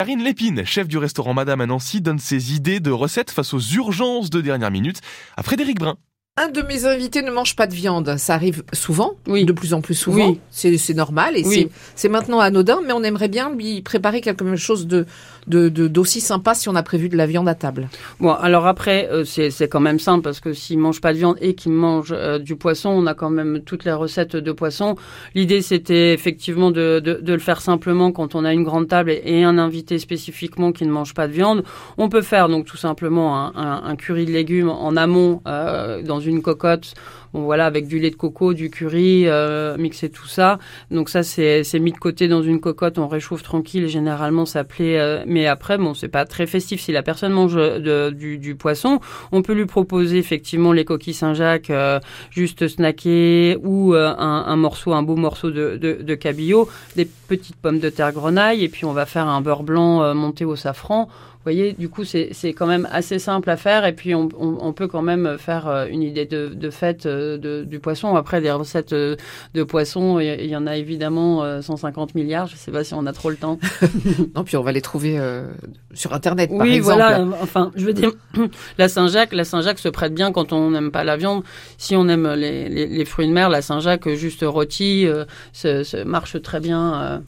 [0.00, 3.58] Karine Lépine, chef du restaurant Madame à Nancy, donne ses idées de recettes face aux
[3.58, 5.00] urgences de dernière minute
[5.36, 5.96] à Frédéric Brun.
[6.40, 8.14] Un de mes invités ne mange pas de viande.
[8.16, 9.44] Ça arrive souvent, Oui.
[9.44, 10.28] de plus en plus souvent.
[10.30, 10.40] Oui.
[10.50, 11.68] C'est normal et Oui.
[11.96, 15.04] c'est- maintenant anodin, mais on aimerait bien lui préparer quelque chose de
[15.46, 17.88] de- de- d'aussi sympa si on a prévu de la viande à table.
[18.20, 21.18] Bon, alors après, euh, c'est c'est quand même simple parce que s'il mange pas de
[21.18, 24.52] viande et qu'il mange euh, du poisson, on a quand même toutes les recettes de
[24.52, 24.96] poisson.
[25.34, 29.10] L'idée, c'était effectivement de, de, de le faire simplement quand on a une grande table
[29.10, 31.64] et, et un invité spécifiquement qui ne mange pas de viande.
[31.96, 36.02] On peut faire donc tout simplement un, un, un curry de légumes en amont euh,
[36.02, 36.94] dans une cocotte.
[37.34, 40.58] Bon voilà, avec du lait de coco, du curry, euh, mixer tout ça.
[40.90, 43.88] Donc ça, c'est mis de côté dans une cocotte, on réchauffe tranquille.
[43.88, 44.98] Généralement, ça plaît.
[44.98, 46.80] euh, mais après, bon, c'est pas très festif.
[46.80, 49.00] Si la personne mange de- du, poisson,
[49.32, 54.92] on peut lui proposer effectivement les coquilles Saint-Jacques, euh, juste snacker, ou euh, un, morceau,
[54.92, 59.06] un beau morceau de, cabillaud, des petites pommes de terre grenaille, et puis on va
[59.06, 61.04] faire un beurre blanc euh, monté au safran.
[61.04, 64.72] Vous voyez, du coup, c'est quand même assez simple à faire, et puis on, on,
[64.72, 66.70] peut quand même faire euh, une idée de, de
[67.06, 68.16] euh, de, du poisson.
[68.16, 69.16] Après, des recettes euh,
[69.54, 72.46] de poisson, il y- en a évidemment euh, 150 milliards.
[72.46, 73.58] Je sais pas si on a trop le temps.
[74.34, 75.46] Non, puis on va les trouver euh,
[75.94, 76.96] sur internet par Oui, exemple.
[76.96, 77.20] voilà.
[77.20, 78.10] euh, Enfin, je veux dire,
[78.78, 81.42] la Saint-Jacques, la Saint-Jacques se prête bien quand on n'aime pas la viande.
[81.76, 85.82] Si on aime les, les, les fruits de mer, la Saint-Jacques juste rôti euh, se,
[85.82, 87.02] se marche très bien.
[87.02, 87.18] euh.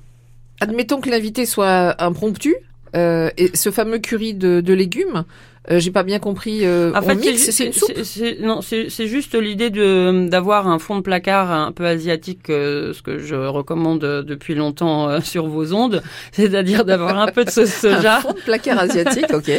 [0.60, 2.54] Admettons que l'invité soit impromptu.
[2.96, 5.24] Euh, et ce fameux curry de, de légumes,
[5.70, 6.60] euh, j'ai pas bien compris.
[6.64, 7.92] Euh, En fait, c'est- une soupe.
[8.40, 13.02] Non, c'est juste l'idée de d'avoir un fond de placard un peu asiatique, euh, ce
[13.02, 17.96] que je recommande depuis longtemps sur vos ondes, c'est-à-dire d'avoir un peu de sauce Un
[17.96, 18.20] soja.
[18.20, 19.50] fond de placard asiatique, ok.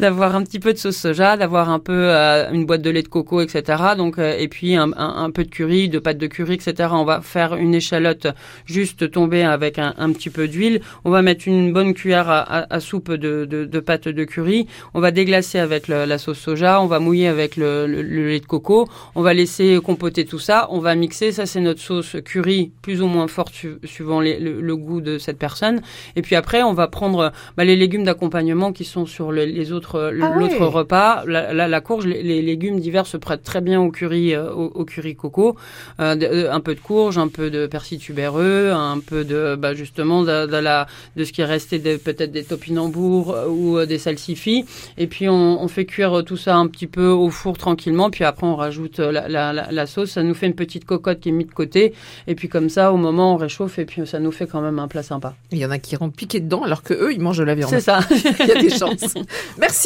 [0.00, 2.08] d'avoir un petit peu de sauce soja, d'avoir un peu
[2.52, 3.82] une boîte de lait de coco, etc.
[3.98, 6.88] Donc et puis un, un, un peu de curry, de pâte de curry, etc.
[6.92, 8.28] On va faire une échalote
[8.64, 10.80] juste tomber avec un, un petit peu d'huile.
[11.04, 14.24] On va mettre une bonne cuillère à, à- à soupe de, de, de pâte de
[14.24, 14.66] curry.
[14.94, 16.80] On va déglacer avec le- la sauce soja.
[16.80, 18.88] On va mouiller avec le, le- le lait de coco.
[19.14, 20.68] On va laisser compoter tout ça.
[20.70, 21.32] On va mixer.
[21.32, 25.18] Ça c'est notre sauce curry, plus ou moins forte su- suivant les- le, goût de
[25.18, 25.80] cette personne.
[26.16, 29.72] Et puis après, on va prendre bah, les légumes d'accompagnement qui sont sur le- les
[29.72, 31.24] autres Ah l'autre repas.
[31.26, 34.50] La, la, la courge, les, les légumes divers se prêtent très bien au curry euh,
[34.52, 35.56] au, au curry coco.
[36.00, 39.74] Euh, euh, un peu de courge, un peu de persil tubéreux, un peu de bah,
[39.74, 40.86] justement de, de la
[41.16, 44.64] de ce qui est resté peut-être des topinambours ou des salsifis.
[44.98, 48.10] Et puis on, on fait cuire euh, tout ça un petit peu au four tranquillement.
[48.10, 50.10] Puis après on rajoute euh, la, la, la, la sauce.
[50.12, 51.94] Ça nous fait une petite cocotte qui est mise de côté.
[52.26, 54.78] Et puis comme ça, au moment on réchauffe et puis ça nous fait quand même
[54.78, 55.34] un plat sympa.
[55.50, 57.54] Il y en a qui iront piquer dedans alors que eux ils mangent de la
[57.54, 57.70] viande.
[57.70, 58.00] C'est ça.
[58.40, 59.14] Il y a des chances.
[59.58, 59.82] Merci.